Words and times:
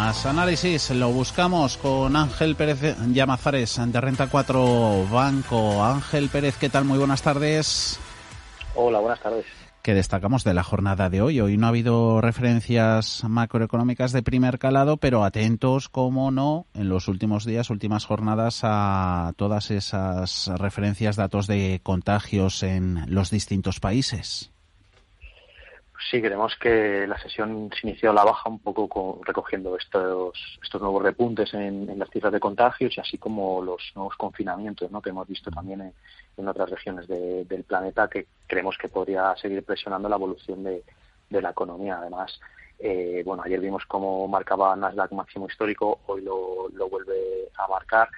Más 0.00 0.24
análisis 0.24 0.90
lo 0.92 1.10
buscamos 1.10 1.76
con 1.76 2.16
Ángel 2.16 2.56
Pérez 2.56 2.96
Llamazares 3.12 3.78
de 3.84 4.00
Renta 4.00 4.28
4 4.28 5.06
Banco. 5.12 5.84
Ángel 5.84 6.30
Pérez, 6.30 6.56
¿qué 6.56 6.70
tal? 6.70 6.86
Muy 6.86 6.96
buenas 6.96 7.20
tardes. 7.20 8.00
Hola, 8.74 8.98
buenas 8.98 9.20
tardes. 9.20 9.44
¿Qué 9.82 9.92
destacamos 9.92 10.42
de 10.42 10.54
la 10.54 10.62
jornada 10.62 11.10
de 11.10 11.20
hoy? 11.20 11.42
Hoy 11.42 11.58
no 11.58 11.66
ha 11.66 11.68
habido 11.68 12.22
referencias 12.22 13.22
macroeconómicas 13.28 14.12
de 14.12 14.22
primer 14.22 14.58
calado, 14.58 14.96
pero 14.96 15.22
atentos, 15.22 15.90
como 15.90 16.30
no, 16.30 16.64
en 16.72 16.88
los 16.88 17.06
últimos 17.06 17.44
días, 17.44 17.68
últimas 17.68 18.06
jornadas, 18.06 18.60
a 18.62 19.34
todas 19.36 19.70
esas 19.70 20.50
referencias, 20.56 21.16
datos 21.16 21.46
de 21.46 21.80
contagios 21.82 22.62
en 22.62 23.04
los 23.06 23.30
distintos 23.30 23.80
países. 23.80 24.50
Sí, 26.08 26.22
creemos 26.22 26.56
que 26.56 27.06
la 27.06 27.18
sesión 27.18 27.70
se 27.78 27.86
inició 27.86 28.10
a 28.10 28.14
la 28.14 28.24
baja 28.24 28.48
un 28.48 28.58
poco 28.58 28.88
con, 28.88 29.22
recogiendo 29.22 29.76
estos, 29.76 30.58
estos 30.62 30.80
nuevos 30.80 31.02
repuntes 31.02 31.52
en, 31.52 31.98
las 31.98 32.08
cifras 32.08 32.32
de 32.32 32.40
contagios 32.40 32.96
y 32.96 33.00
así 33.00 33.18
como 33.18 33.60
los 33.62 33.92
nuevos 33.94 34.16
confinamientos 34.16 34.90
¿no? 34.90 35.02
que 35.02 35.10
hemos 35.10 35.28
visto 35.28 35.50
también 35.50 35.92
en, 36.36 36.48
otras 36.48 36.70
regiones 36.70 37.06
del 37.06 37.64
planeta 37.64 38.08
que 38.08 38.26
creemos 38.46 38.78
que 38.78 38.88
podría 38.88 39.36
seguir 39.36 39.62
presionando 39.62 40.08
la 40.08 40.16
evolución 40.16 40.64
de, 40.64 40.82
la 41.28 41.50
economía. 41.50 41.98
Además, 41.98 42.40
eh, 42.78 43.22
bueno, 43.26 43.42
ayer 43.44 43.60
vimos 43.60 43.84
cómo 43.84 44.26
marcaba 44.26 44.74
Nasdaq 44.74 45.12
máximo 45.12 45.46
histórico, 45.46 46.00
hoy 46.06 46.22
lo, 46.22 46.70
lo 46.70 46.88
vuelve 46.88 47.50
a 47.58 47.68
marcar 47.68 48.08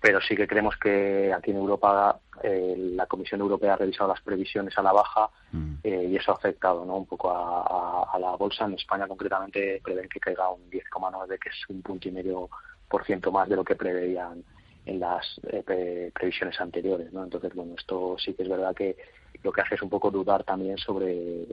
pero 0.00 0.20
sí 0.20 0.36
que 0.36 0.46
creemos 0.46 0.76
que 0.76 1.32
aquí 1.32 1.50
en 1.50 1.56
Europa 1.56 2.20
eh, 2.42 2.74
la 2.94 3.06
Comisión 3.06 3.40
Europea 3.40 3.74
ha 3.74 3.76
revisado 3.76 4.08
las 4.08 4.20
previsiones 4.20 4.76
a 4.76 4.82
la 4.82 4.92
baja 4.92 5.30
mm. 5.52 5.74
eh, 5.82 6.08
y 6.10 6.16
eso 6.16 6.32
ha 6.32 6.34
afectado 6.34 6.84
¿no? 6.84 6.96
un 6.96 7.06
poco 7.06 7.30
a, 7.30 8.18
la 8.18 8.36
bolsa. 8.36 8.64
En 8.66 8.74
España 8.74 9.08
concretamente 9.08 9.80
prevén 9.82 10.08
que 10.08 10.20
caiga 10.20 10.50
un 10.50 10.70
10,9, 10.70 11.38
que 11.38 11.48
es 11.48 11.68
un 11.68 11.82
punto 11.82 12.08
y 12.08 12.12
medio 12.12 12.48
por 12.88 13.04
ciento 13.04 13.32
más 13.32 13.48
de 13.48 13.56
lo 13.56 13.64
que 13.64 13.74
preveían 13.74 14.44
en 14.84 15.00
las 15.00 15.40
eh, 15.48 16.10
previsiones 16.14 16.60
anteriores. 16.60 17.12
¿no? 17.12 17.24
Entonces, 17.24 17.54
bueno, 17.54 17.74
esto 17.76 18.16
sí 18.18 18.34
que 18.34 18.42
es 18.42 18.48
verdad 18.48 18.74
que 18.74 18.96
lo 19.42 19.52
que 19.52 19.60
hace 19.62 19.74
es 19.74 19.82
un 19.82 19.90
poco 19.90 20.10
dudar 20.10 20.44
también 20.44 20.78
sobre 20.78 21.46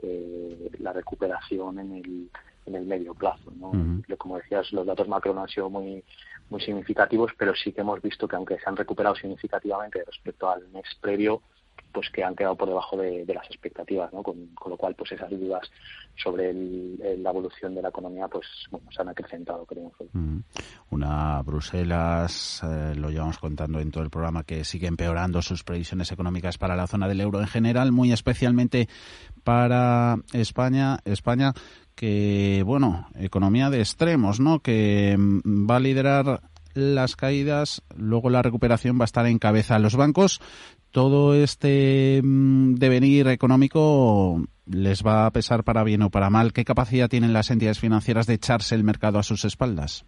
la 0.78 0.92
recuperación 0.92 1.78
en 1.78 1.92
el, 1.92 2.30
en 2.66 2.74
el 2.74 2.84
medio 2.84 3.14
plazo. 3.14 3.52
¿no? 3.56 3.72
Como 4.16 4.36
decías, 4.38 4.72
los 4.72 4.86
datos 4.86 5.08
macro 5.08 5.34
no 5.34 5.42
han 5.42 5.48
sido 5.48 5.68
muy 5.70 6.04
muy 6.50 6.60
significativos, 6.60 7.32
pero 7.38 7.54
sí 7.54 7.72
que 7.72 7.80
hemos 7.80 8.00
visto 8.02 8.28
que 8.28 8.36
aunque 8.36 8.58
se 8.58 8.64
han 8.66 8.76
recuperado 8.76 9.16
significativamente 9.16 10.04
respecto 10.04 10.48
al 10.48 10.68
mes 10.68 10.86
previo, 11.00 11.42
pues 11.94 12.10
que 12.10 12.24
han 12.24 12.34
quedado 12.34 12.56
por 12.56 12.68
debajo 12.68 12.96
de, 12.96 13.24
las 13.32 13.46
expectativas, 13.46 14.12
¿no? 14.12 14.22
Con, 14.22 14.50
lo 14.66 14.76
cual, 14.76 14.94
pues 14.96 15.12
esas 15.12 15.30
dudas 15.30 15.70
sobre 16.16 16.52
la 16.52 17.30
evolución 17.30 17.74
de 17.74 17.82
la 17.82 17.88
economía, 17.88 18.26
pues 18.28 18.46
bueno, 18.70 18.90
se 18.90 19.00
han 19.00 19.08
acrecentado, 19.08 19.64
creemos. 19.64 19.92
Mm. 20.12 20.40
Una 20.90 21.40
Bruselas, 21.42 22.62
eh, 22.64 22.94
lo 22.96 23.10
llevamos 23.10 23.38
contando 23.38 23.78
en 23.78 23.90
todo 23.92 24.02
el 24.02 24.10
programa, 24.10 24.42
que 24.42 24.64
sigue 24.64 24.88
empeorando 24.88 25.40
sus 25.40 25.62
previsiones 25.62 26.10
económicas 26.10 26.58
para 26.58 26.76
la 26.76 26.88
zona 26.88 27.08
del 27.08 27.20
euro 27.20 27.40
en 27.40 27.46
general, 27.46 27.92
muy 27.92 28.12
especialmente 28.12 28.88
para 29.44 30.16
España. 30.32 30.98
España 31.04 31.52
que, 31.94 32.62
bueno, 32.66 33.06
economía 33.14 33.70
de 33.70 33.78
extremos, 33.78 34.40
¿no? 34.40 34.58
Que 34.60 35.16
mm, 35.16 35.70
va 35.70 35.76
a 35.76 35.80
liderar 35.80 36.40
las 36.74 37.16
caídas, 37.16 37.82
luego 37.96 38.30
la 38.30 38.42
recuperación 38.42 38.98
va 38.98 39.04
a 39.04 39.06
estar 39.06 39.26
en 39.26 39.38
cabeza. 39.38 39.78
Los 39.78 39.96
bancos, 39.96 40.40
todo 40.90 41.34
este 41.34 42.20
mm, 42.22 42.74
devenir 42.74 43.28
económico 43.28 44.44
les 44.66 45.04
va 45.04 45.26
a 45.26 45.30
pesar 45.30 45.64
para 45.64 45.84
bien 45.84 46.02
o 46.02 46.10
para 46.10 46.30
mal. 46.30 46.52
¿Qué 46.52 46.64
capacidad 46.64 47.08
tienen 47.08 47.32
las 47.32 47.50
entidades 47.50 47.80
financieras 47.80 48.26
de 48.26 48.34
echarse 48.34 48.74
el 48.74 48.84
mercado 48.84 49.18
a 49.18 49.22
sus 49.22 49.44
espaldas? 49.44 50.04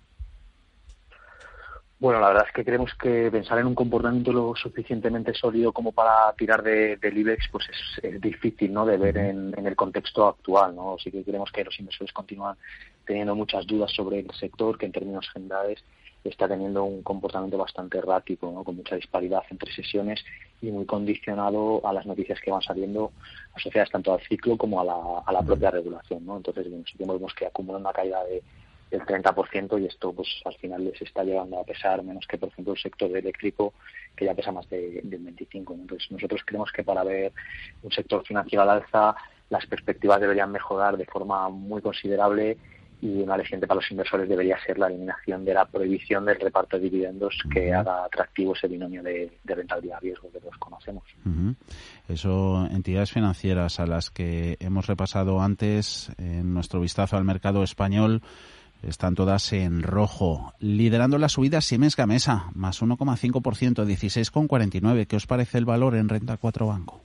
Bueno, 1.98 2.20
la 2.20 2.28
verdad 2.28 2.44
es 2.46 2.52
que 2.52 2.64
creemos 2.64 2.92
que 2.94 3.30
pensar 3.30 3.58
en 3.58 3.66
un 3.66 3.74
comportamiento 3.74 4.30
lo 4.30 4.54
suficientemente 4.54 5.32
sólido 5.32 5.72
como 5.72 5.92
para 5.92 6.30
tirar 6.34 6.62
de, 6.62 6.98
del 6.98 7.16
IBEX 7.16 7.48
pues 7.50 7.64
es, 8.02 8.20
difícil 8.20 8.70
¿no? 8.70 8.84
de 8.84 8.98
ver 8.98 9.16
en, 9.16 9.54
el 9.56 9.74
contexto 9.74 10.28
actual. 10.28 10.76
¿no? 10.76 10.96
Sí 11.02 11.10
que 11.10 11.24
creemos 11.24 11.50
que 11.50 11.64
los 11.64 11.78
inversores 11.80 12.12
continúan 12.12 12.56
teniendo 13.06 13.34
muchas 13.34 13.66
dudas 13.66 13.90
sobre 13.92 14.18
el 14.18 14.30
sector, 14.32 14.76
que 14.76 14.86
en 14.86 14.92
términos 14.92 15.26
generales 15.32 15.82
está 16.28 16.48
teniendo 16.48 16.84
un 16.84 17.02
comportamiento 17.02 17.58
bastante 17.58 17.98
errático, 17.98 18.50
¿no? 18.50 18.64
con 18.64 18.76
mucha 18.76 18.96
disparidad 18.96 19.42
entre 19.50 19.72
sesiones 19.72 20.24
y 20.62 20.70
muy 20.70 20.86
condicionado 20.86 21.86
a 21.86 21.92
las 21.92 22.06
noticias 22.06 22.40
que 22.40 22.50
van 22.50 22.62
saliendo 22.62 23.12
asociadas 23.54 23.90
tanto 23.90 24.12
al 24.12 24.20
ciclo 24.20 24.56
como 24.56 24.80
a 24.80 25.32
la, 25.32 25.42
propia 25.42 25.70
regulación. 25.70 26.24
¿no? 26.24 26.36
Entonces, 26.36 26.66
bueno, 26.70 27.14
vemos 27.14 27.34
que 27.34 27.46
acumula 27.46 27.78
una 27.78 27.92
caída 27.92 28.24
de 28.24 28.42
el 28.90 29.00
30% 29.02 29.82
y 29.82 29.86
esto 29.86 30.12
pues 30.12 30.28
al 30.44 30.54
final 30.54 30.84
les 30.84 31.02
está 31.02 31.24
llegando 31.24 31.58
a 31.58 31.64
pesar 31.64 32.04
menos 32.04 32.24
que 32.26 32.38
por 32.38 32.50
ejemplo 32.50 32.74
el 32.74 32.78
sector 32.78 33.10
eléctrico 33.16 33.74
que 34.14 34.26
ya 34.26 34.34
pesa 34.34 34.52
más 34.52 34.68
de, 34.70 35.00
del 35.02 35.24
25 35.24 35.74
entonces 35.74 36.08
nosotros 36.12 36.42
creemos 36.44 36.70
que 36.70 36.84
para 36.84 37.02
ver 37.02 37.32
un 37.82 37.90
sector 37.90 38.24
financiero 38.24 38.62
al 38.62 38.70
alza 38.70 39.16
las 39.50 39.66
perspectivas 39.66 40.20
deberían 40.20 40.52
mejorar 40.52 40.96
de 40.96 41.04
forma 41.04 41.48
muy 41.48 41.82
considerable 41.82 42.56
y 43.00 43.22
una 43.22 43.34
aliciente 43.34 43.66
para 43.66 43.80
los 43.80 43.90
inversores 43.90 44.28
debería 44.28 44.56
ser 44.64 44.78
la 44.78 44.86
eliminación 44.86 45.44
de 45.44 45.54
la 45.54 45.66
prohibición 45.66 46.24
del 46.24 46.40
reparto 46.40 46.76
de 46.76 46.84
dividendos 46.84 47.34
que 47.52 47.72
haga 47.72 48.04
atractivo 48.04 48.54
ese 48.54 48.68
binomio 48.68 49.02
de, 49.02 49.30
rentabilidad 49.44 50.00
riesgo 50.00 50.30
que 50.32 50.40
todos 50.40 50.56
conocemos. 50.58 51.04
Eso, 52.08 52.66
entidades 52.70 53.12
financieras 53.12 53.80
a 53.80 53.86
las 53.86 54.10
que 54.10 54.56
hemos 54.60 54.86
repasado 54.86 55.40
antes 55.40 56.10
en 56.18 56.54
nuestro 56.54 56.80
vistazo 56.80 57.16
al 57.16 57.24
mercado 57.24 57.62
español, 57.62 58.22
están 58.82 59.14
todas 59.14 59.52
en 59.52 59.82
rojo. 59.82 60.52
Liderando 60.58 61.18
la 61.18 61.28
subida 61.28 61.60
Siemens 61.60 61.96
Gamesa, 61.96 62.50
más 62.54 62.82
1,5%, 62.82 63.40
16,49. 63.84 65.06
¿Qué 65.06 65.16
os 65.16 65.26
parece 65.26 65.58
el 65.58 65.64
valor 65.64 65.96
en 65.96 66.08
renta 66.08 66.36
4 66.36 66.66
banco? 66.66 67.00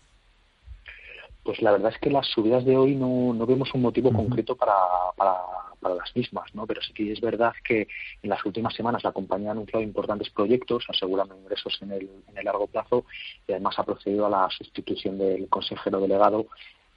Pues 1.44 1.62
la 1.62 1.72
verdad 1.72 1.91
es 1.94 2.00
que 2.00 2.12
las 2.12 2.28
subidas 2.28 2.63
de 2.66 2.78
hoy 2.78 2.96
no, 2.96 3.34
no 3.34 3.46
vemos 3.47 3.73
un 3.73 3.81
motivo 3.81 4.13
concreto 4.13 4.56
para, 4.56 4.73
para, 5.18 5.34
para, 5.81 5.96
las 5.96 6.16
mismas, 6.16 6.53
¿no? 6.53 6.66
Pero 6.68 6.81
sí 6.81 6.94
que 6.94 7.12
es 7.12 7.22
verdad 7.22 7.53
que 7.64 7.88
en 8.24 8.30
las 8.30 8.46
últimas 8.46 8.74
semanas 8.74 9.03
la 9.03 9.12
compañía 9.12 9.50
ha 9.50 9.53
anunciado 9.53 9.84
importantes 9.84 10.30
proyectos 10.30 10.86
asegurando 10.88 11.38
ingresos 11.38 11.78
en 11.81 11.92
el, 11.92 12.09
en 12.30 12.38
el 12.38 12.46
largo 12.46 12.68
plazo 12.68 13.06
y 13.47 13.52
además 13.52 13.78
ha 13.80 13.84
procedido 13.84 14.25
a 14.25 14.30
la 14.30 14.50
sustitución 14.50 15.18
del 15.18 15.47
consejero 15.50 16.00
delegado 16.00 16.47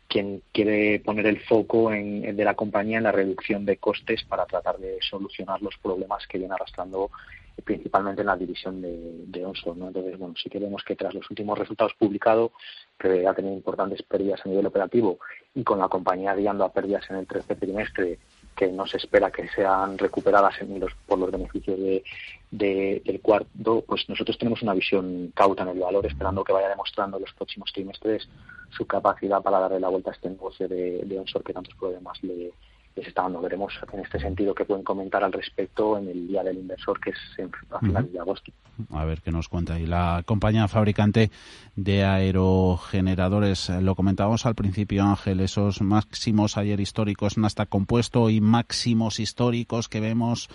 quien 0.09 0.43
quiere 0.53 1.01
poner 1.01 1.27
el 1.27 1.41
foco 1.41 1.93
en, 1.93 2.37
de 2.37 2.45
la 2.45 2.55
compañía 2.55 2.99
en 2.99 3.05
la 3.05 3.13
reducción 3.13 3.65
de 3.65 3.79
costes 3.79 4.23
para 4.25 4.47
tratar 4.47 4.79
de 4.79 4.99
solucionar 5.01 5.61
los 5.63 5.77
problemas 5.79 6.27
que 6.27 6.39
viene 6.39 6.55
arrastrando 6.55 7.11
eh, 7.57 7.63
principalmente 7.63 8.21
en 8.21 8.29
la 8.29 8.37
división 8.37 8.81
de, 8.81 9.25
de 9.27 9.45
Onsor. 9.45 9.77
¿no? 9.77 9.89
Entonces, 9.89 10.19
bueno, 10.19 10.35
sí 10.41 10.51
que 10.51 10.59
vemos 10.59 10.85
que 10.85 10.97
tras 10.97 11.15
los 11.15 11.29
últimos 11.31 11.59
resultados 11.59 11.95
publicados, 11.99 12.53
que 12.99 13.27
ha 13.27 13.35
tenido 13.35 13.55
importantes 13.55 14.03
pérdidas 14.03 14.41
a 14.45 14.49
nivel 14.49 14.67
operativo 14.67 15.19
y 15.55 15.65
con 15.65 15.79
la 15.79 15.89
compañía 15.89 16.35
guiando 16.35 16.65
a 16.65 16.73
pérdidas 16.73 17.09
en 17.11 17.17
el 17.17 17.27
tercer 17.27 17.59
trimestre 17.59 18.19
que 18.55 18.69
no 18.69 18.87
se 18.87 18.99
espera 18.99 19.31
que 19.31 19.49
sean 19.49 19.99
recuperadas 19.99 20.61
en 20.61 20.79
los, 20.79 20.93
por 21.07 21.19
los 21.19 21.31
beneficios 21.31 21.79
de, 21.79 22.05
del 22.51 23.21
cuarto, 23.21 23.85
pues 23.87 24.09
nosotros 24.09 24.39
tenemos 24.39 24.63
una 24.63 24.75
visión 24.75 25.33
cauta 25.35 25.65
en 25.65 25.71
el 25.71 25.81
valor, 25.81 26.07
esperando 26.07 26.45
que 26.45 26.53
vaya 26.53 26.69
demostrando 26.69 27.17
en 27.17 27.25
los 27.25 27.33
próximos 27.33 27.73
trimestres 27.73 28.29
su 28.71 28.87
capacidad 28.87 29.43
para 29.43 29.61
darle 29.61 29.81
la 29.81 29.89
vuelta 29.89 30.11
a 30.11 30.15
este 30.15 30.31
negocio 30.31 30.69
de, 30.69 31.03
de 31.05 31.19
onshore 31.19 31.45
que 31.45 31.53
tantos 31.53 31.75
problemas 31.75 32.23
le, 32.23 32.53
les 32.97 33.07
está 33.09 33.23
dando. 33.23 33.41
Veremos 33.41 33.73
en 33.93 34.01
este 34.01 34.19
sentido 34.19 34.55
que 34.55 34.65
pueden 34.65 34.85
comentar 34.85 35.25
al 35.25 35.33
respecto 35.33 35.99
en 35.99 36.09
el 36.09 36.27
Día 36.29 36.43
del 36.43 36.59
Inversor, 36.59 37.01
que 37.01 37.11
es 37.11 37.17
en, 37.39 37.51
a 37.71 37.81
finales 37.81 38.13
de 38.13 38.21
agosto. 38.21 38.53
A 38.91 39.05
ver 39.05 39.21
qué 39.21 39.31
nos 39.31 39.49
cuenta. 39.49 39.79
Y 39.79 39.87
la 39.87 40.23
compañía 40.25 40.69
fabricante 40.69 41.31
de 41.77 42.05
aerogeneradores, 42.05 43.69
lo 43.71 43.95
comentábamos 43.95 44.47
al 44.47 44.55
principio, 44.55 45.05
Ángel, 45.05 45.41
esos 45.41 45.83
máximos 45.83 46.57
ayer 46.57 46.81
históricos 46.81 47.37
hasta 47.43 47.67
compuesto 47.67 48.31
y 48.31 48.41
máximos 48.41 49.21
históricos 49.21 49.89
que 49.89 50.01
vemos 50.01 50.49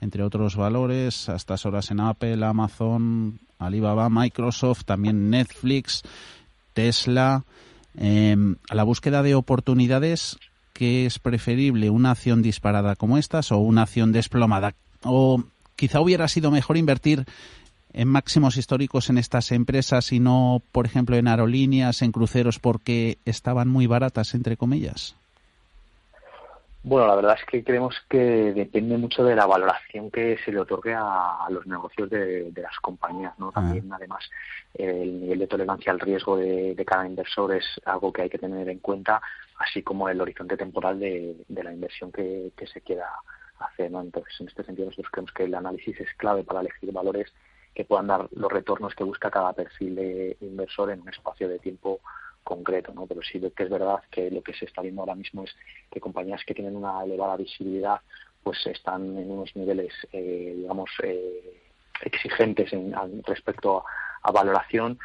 entre 0.00 0.22
otros 0.22 0.56
valores, 0.56 1.28
a 1.28 1.36
estas 1.36 1.64
horas 1.64 1.90
en 1.90 2.00
Apple, 2.00 2.44
Amazon, 2.44 3.38
Alibaba, 3.58 4.10
Microsoft, 4.10 4.84
también 4.84 5.30
Netflix, 5.30 6.02
Tesla. 6.74 7.44
Eh, 7.96 8.36
a 8.68 8.74
la 8.74 8.82
búsqueda 8.82 9.22
de 9.22 9.36
oportunidades, 9.36 10.36
que 10.74 11.06
es 11.06 11.18
preferible 11.18 11.88
una 11.88 12.10
acción 12.10 12.42
disparada 12.42 12.96
como 12.96 13.16
estas 13.16 13.50
o 13.52 13.58
una 13.58 13.82
acción 13.82 14.12
desplomada? 14.12 14.74
O 15.04 15.42
quizá 15.76 16.00
hubiera 16.00 16.28
sido 16.28 16.50
mejor 16.50 16.76
invertir 16.76 17.24
en 17.94 18.08
máximos 18.08 18.56
históricos 18.56 19.08
en 19.08 19.16
estas 19.16 19.52
empresas 19.52 20.12
y 20.12 20.20
no, 20.20 20.60
por 20.72 20.84
ejemplo, 20.84 21.16
en 21.16 21.28
aerolíneas, 21.28 22.02
en 22.02 22.12
cruceros, 22.12 22.58
porque 22.58 23.18
estaban 23.24 23.68
muy 23.68 23.86
baratas, 23.86 24.34
entre 24.34 24.56
comillas? 24.56 25.14
Bueno, 26.86 27.06
la 27.06 27.14
verdad 27.14 27.38
es 27.40 27.46
que 27.46 27.64
creemos 27.64 27.96
que 28.10 28.52
depende 28.52 28.98
mucho 28.98 29.24
de 29.24 29.34
la 29.34 29.46
valoración 29.46 30.10
que 30.10 30.36
se 30.44 30.52
le 30.52 30.60
otorgue 30.60 30.94
a, 30.94 31.46
los 31.48 31.66
negocios 31.66 32.10
de, 32.10 32.52
las 32.54 32.78
compañías, 32.80 33.32
¿no? 33.38 33.48
Ah. 33.48 33.52
También, 33.54 33.90
además, 33.90 34.28
el 34.74 35.22
nivel 35.22 35.38
de 35.38 35.46
tolerancia 35.46 35.92
al 35.92 35.98
riesgo 35.98 36.36
de, 36.36 36.76
cada 36.86 37.06
inversor 37.06 37.54
es 37.54 37.64
algo 37.86 38.12
que 38.12 38.20
hay 38.20 38.28
que 38.28 38.36
tener 38.36 38.68
en 38.68 38.80
cuenta, 38.80 39.22
así 39.56 39.82
como 39.82 40.10
el 40.10 40.20
horizonte 40.20 40.58
temporal 40.58 41.00
de, 41.00 41.34
la 41.48 41.72
inversión 41.72 42.12
que, 42.12 42.52
se 42.70 42.82
quiera 42.82 43.08
hacer, 43.60 43.90
¿no? 43.90 44.02
Entonces, 44.02 44.34
en 44.40 44.48
este 44.48 44.62
sentido, 44.62 44.88
nosotros 44.88 45.10
creemos 45.10 45.32
que 45.32 45.44
el 45.44 45.54
análisis 45.54 45.98
es 45.98 46.12
clave 46.18 46.44
para 46.44 46.60
elegir 46.60 46.92
valores 46.92 47.32
que 47.74 47.86
puedan 47.86 48.08
dar 48.08 48.28
los 48.32 48.52
retornos 48.52 48.94
que 48.94 49.04
busca 49.04 49.30
cada 49.30 49.54
perfil 49.54 49.94
de 49.94 50.36
inversor 50.42 50.90
en 50.90 51.00
un 51.00 51.08
espacio 51.08 51.48
de 51.48 51.58
tiempo 51.60 52.00
concreto, 52.44 52.92
¿no? 52.94 53.06
Pero 53.06 53.22
sí 53.22 53.40
que 53.40 53.62
es 53.64 53.70
verdad 53.70 54.02
que 54.10 54.30
lo 54.30 54.42
que 54.42 54.54
se 54.54 54.66
está 54.66 54.82
viendo 54.82 55.02
ahora 55.02 55.14
mismo 55.14 55.42
es 55.42 55.56
que 55.90 56.00
compañías 56.00 56.44
que 56.44 56.54
tienen 56.54 56.76
una 56.76 57.02
elevada 57.02 57.36
visibilidad 57.36 58.00
pues 58.44 58.64
están 58.66 59.16
en 59.16 59.30
unos 59.30 59.56
niveles, 59.56 59.92
eh, 60.12 60.52
digamos, 60.54 60.90
eh, 61.02 61.62
exigentes 62.02 62.72
en, 62.72 62.94
respecto 63.24 63.78
a, 64.22 64.30
valoración, 64.32 64.98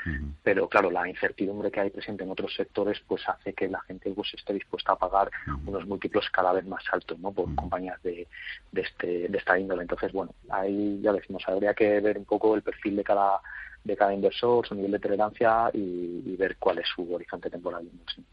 pero 0.43 0.69
claro, 0.69 0.89
la 0.89 1.07
incertidumbre 1.07 1.69
que 1.69 1.81
hay 1.81 1.89
presente 1.89 2.23
en 2.23 2.31
otros 2.31 2.55
sectores 2.55 3.01
pues 3.05 3.27
hace 3.27 3.53
que 3.53 3.67
la 3.67 3.81
gente 3.81 4.11
pues 4.11 4.33
esté 4.33 4.53
dispuesta 4.53 4.93
a 4.93 4.97
pagar 4.97 5.29
unos 5.65 5.85
múltiplos 5.85 6.29
cada 6.29 6.53
vez 6.53 6.65
más 6.65 6.83
altos, 6.93 7.19
¿no? 7.19 7.33
Por 7.33 7.53
compañías 7.53 8.01
de, 8.01 8.27
de, 8.71 8.81
este, 8.81 9.27
de 9.27 9.37
esta 9.37 9.59
índole. 9.59 9.81
Entonces, 9.81 10.13
bueno, 10.13 10.33
ahí 10.49 11.01
ya 11.01 11.11
decimos, 11.11 11.43
habría 11.47 11.73
que 11.73 11.99
ver 11.99 12.17
un 12.17 12.23
poco 12.23 12.55
el 12.55 12.61
perfil 12.61 12.95
de 12.95 13.03
cada 13.03 13.41
de 13.83 13.95
cada 13.95 14.13
inversor, 14.13 14.67
su 14.67 14.75
nivel 14.75 14.91
de 14.91 14.99
tolerancia 14.99 15.69
y, 15.73 16.35
ver 16.37 16.57
cuál 16.57 16.79
es 16.79 16.85
su 16.95 17.13
horizonte 17.13 17.49
temporal 17.49 17.83
de 17.83 17.91
inversión. 17.91 18.25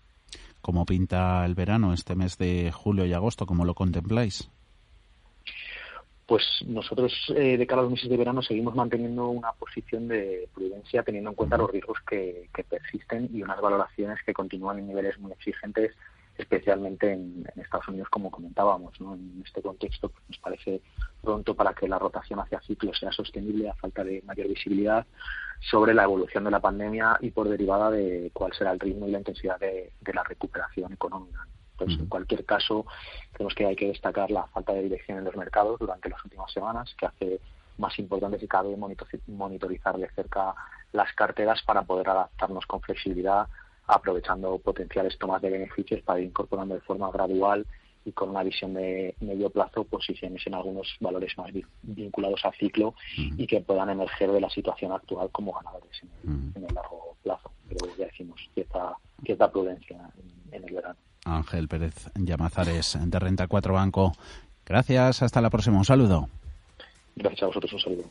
¿Cómo 0.60 0.84
pinta 0.84 1.44
el 1.44 1.54
verano 1.54 1.92
este 1.92 2.14
mes 2.14 2.38
de 2.38 2.70
julio 2.72 3.04
y 3.04 3.12
agosto? 3.12 3.46
¿Cómo 3.46 3.64
lo 3.64 3.74
contempláis? 3.74 4.50
Pues 6.26 6.44
nosotros 6.66 7.12
eh, 7.36 7.56
de 7.56 7.66
cara 7.66 7.80
a 7.80 7.84
los 7.84 7.92
meses 7.92 8.10
de 8.10 8.16
verano 8.16 8.42
seguimos 8.42 8.74
manteniendo 8.74 9.28
una 9.28 9.52
posición 9.52 10.08
de 10.08 10.48
prudencia 10.52 11.04
teniendo 11.04 11.30
en 11.30 11.36
cuenta 11.36 11.56
los 11.56 11.70
riesgos 11.70 11.98
que, 12.08 12.48
que 12.52 12.64
persisten 12.64 13.30
y 13.32 13.42
unas 13.42 13.60
valoraciones 13.60 14.18
que 14.24 14.32
continúan 14.32 14.80
en 14.80 14.88
niveles 14.88 15.18
muy 15.20 15.32
exigentes 15.32 15.92
especialmente 16.38 17.12
en, 17.12 17.44
Estados 17.56 17.88
Unidos, 17.88 18.08
como 18.10 18.30
comentábamos. 18.30 19.00
¿no? 19.00 19.14
En 19.14 19.42
este 19.44 19.62
contexto 19.62 20.08
pues, 20.08 20.22
nos 20.28 20.38
parece 20.38 20.82
pronto 21.22 21.54
para 21.54 21.74
que 21.74 21.88
la 21.88 21.98
rotación 21.98 22.40
hacia 22.40 22.60
ciclos 22.60 22.98
sea 22.98 23.12
sostenible 23.12 23.68
a 23.68 23.74
falta 23.74 24.04
de 24.04 24.22
mayor 24.22 24.48
visibilidad 24.48 25.06
sobre 25.60 25.94
la 25.94 26.04
evolución 26.04 26.44
de 26.44 26.50
la 26.50 26.60
pandemia 26.60 27.18
y 27.20 27.30
por 27.30 27.48
derivada 27.48 27.90
de 27.90 28.30
cuál 28.32 28.52
será 28.52 28.72
el 28.72 28.80
ritmo 28.80 29.08
y 29.08 29.12
la 29.12 29.18
intensidad 29.18 29.58
de, 29.58 29.92
la 30.12 30.22
recuperación 30.22 30.92
económica. 30.92 31.46
Entonces, 31.72 31.98
en 31.98 32.06
cualquier 32.06 32.44
caso, 32.44 32.86
creemos 33.32 33.54
que 33.54 33.66
hay 33.66 33.76
que 33.76 33.88
destacar 33.88 34.30
la 34.30 34.46
falta 34.46 34.72
de 34.72 34.82
dirección 34.82 35.18
en 35.18 35.24
los 35.24 35.36
mercados 35.36 35.78
durante 35.78 36.08
las 36.08 36.24
últimas 36.24 36.50
semanas, 36.50 36.94
que 36.98 37.06
hace 37.06 37.40
más 37.76 37.98
importante 37.98 38.38
si 38.38 38.48
cabe 38.48 38.74
monitorizar 39.26 39.98
de 39.98 40.08
cerca 40.10 40.54
las 40.92 41.12
carteras 41.12 41.62
para 41.64 41.82
poder 41.82 42.08
adaptarnos 42.08 42.64
con 42.64 42.80
flexibilidad 42.80 43.48
aprovechando 43.86 44.58
potenciales 44.58 45.18
tomas 45.18 45.42
de 45.42 45.50
beneficios 45.50 46.02
para 46.02 46.20
ir 46.20 46.26
incorporando 46.26 46.74
de 46.74 46.80
forma 46.80 47.10
gradual 47.10 47.66
y 48.06 48.12
con 48.12 48.30
una 48.30 48.44
visión 48.44 48.72
de 48.74 49.14
medio 49.20 49.50
plazo 49.50 49.84
posiciones 49.84 50.46
en 50.46 50.54
algunos 50.54 50.96
valores 51.00 51.36
más 51.36 51.50
vinculados 51.82 52.44
al 52.44 52.54
ciclo 52.54 52.94
y 53.16 53.46
que 53.46 53.60
puedan 53.60 53.90
emerger 53.90 54.30
de 54.30 54.40
la 54.40 54.48
situación 54.48 54.92
actual 54.92 55.28
como 55.32 55.52
ganadores 55.52 56.00
en 56.24 56.52
el, 56.54 56.74
largo 56.74 57.16
plazo. 57.22 57.50
Pero 57.68 57.86
ya 57.98 58.06
decimos 58.06 58.40
cierta, 58.54 58.96
cierta 59.24 59.50
prudencia 59.50 60.08
en, 60.52 60.64
el 60.64 60.72
verano. 60.72 60.96
Ángel 61.24 61.66
Pérez 61.66 62.08
Llamazares, 62.14 62.96
de 63.00 63.18
Renta 63.18 63.48
4 63.48 63.74
Banco. 63.74 64.12
Gracias, 64.64 65.22
hasta 65.22 65.40
la 65.40 65.50
próxima. 65.50 65.78
Un 65.78 65.84
saludo. 65.84 66.28
Gracias 67.16 67.42
a 67.42 67.46
vosotros, 67.46 67.72
un 67.72 67.80
saludo. 67.80 68.04